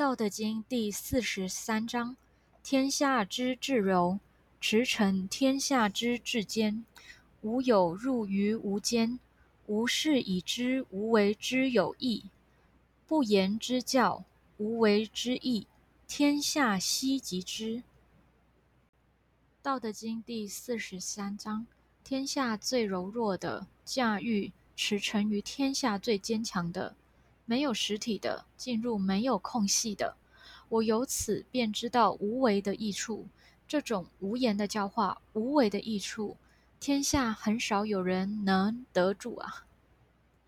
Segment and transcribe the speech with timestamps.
[0.00, 2.16] 道德经第四十三章：
[2.62, 4.18] 天下之至柔，
[4.58, 6.86] 驰骋天下之至坚。
[7.42, 9.20] 无有入于无间，
[9.66, 12.24] 无事以知无为之有益。
[13.06, 14.24] 不言之教，
[14.56, 15.66] 无为之义。
[16.08, 17.82] 天下希及之。
[19.60, 21.66] 道德经第四十三章：
[22.02, 26.96] 天下最柔弱的，驾驭驰骋于天下最坚强的。
[27.50, 30.14] 没有实体的，进入没有空隙的。
[30.68, 33.26] 我由此便知道无为的益处。
[33.66, 36.36] 这种无言的教化，无为的益处，
[36.78, 39.64] 天下很少有人能得住啊。